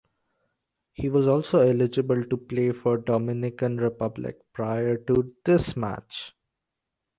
[0.93, 6.33] He was also eligible to play for Dominican Republic prior to this match.